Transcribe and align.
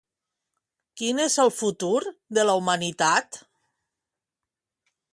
Quin 1.01 1.19
és 1.25 1.35
el 1.43 1.53
futur 1.59 1.93
de 2.39 2.49
la 2.51 2.57
humanitat? 2.63 3.41